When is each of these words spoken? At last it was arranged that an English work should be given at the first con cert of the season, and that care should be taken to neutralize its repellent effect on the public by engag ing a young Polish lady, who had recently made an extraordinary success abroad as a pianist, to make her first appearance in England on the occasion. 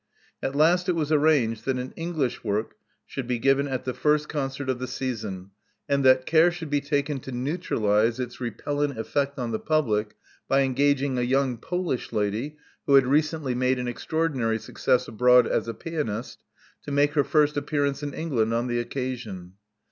At 0.41 0.55
last 0.55 0.89
it 0.89 0.95
was 0.95 1.11
arranged 1.11 1.63
that 1.65 1.77
an 1.77 1.93
English 1.95 2.43
work 2.43 2.73
should 3.05 3.27
be 3.27 3.37
given 3.37 3.67
at 3.67 3.85
the 3.85 3.93
first 3.93 4.27
con 4.27 4.49
cert 4.49 4.67
of 4.67 4.79
the 4.79 4.87
season, 4.87 5.51
and 5.87 6.03
that 6.03 6.25
care 6.25 6.49
should 6.49 6.71
be 6.71 6.81
taken 6.81 7.19
to 7.19 7.31
neutralize 7.31 8.19
its 8.19 8.41
repellent 8.41 8.97
effect 8.97 9.37
on 9.37 9.51
the 9.51 9.59
public 9.59 10.15
by 10.47 10.67
engag 10.67 11.01
ing 11.03 11.19
a 11.19 11.21
young 11.21 11.55
Polish 11.55 12.11
lady, 12.11 12.57
who 12.87 12.95
had 12.95 13.05
recently 13.05 13.53
made 13.53 13.77
an 13.77 13.87
extraordinary 13.87 14.57
success 14.57 15.07
abroad 15.07 15.45
as 15.45 15.67
a 15.67 15.73
pianist, 15.75 16.39
to 16.81 16.91
make 16.91 17.13
her 17.13 17.23
first 17.23 17.55
appearance 17.55 18.01
in 18.01 18.15
England 18.15 18.55
on 18.55 18.65
the 18.65 18.79
occasion. 18.79 19.53